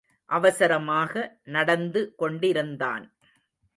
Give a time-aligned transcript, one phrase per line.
[0.29, 1.13] அவசரமாக
[1.43, 3.05] நடந்து கொண்டிருந்தான்.